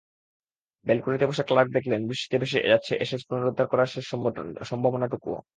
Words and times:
ব্যালকনিতে 0.85 1.25
বসে 1.27 1.43
ক্লার্ক 1.43 1.69
দেখলেন, 1.73 2.01
বৃষ্টিতে 2.09 2.37
ভেসে 2.41 2.59
যাচ্ছে 2.71 2.93
অ্যাশেজ 2.97 3.21
পুনরুদ্ধার 3.29 3.67
করার 3.67 3.89
শেষ 3.93 4.05
সম্ভাবনাটুকুও। 4.69 5.37